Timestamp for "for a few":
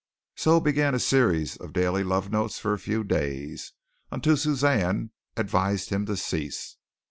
2.57-3.03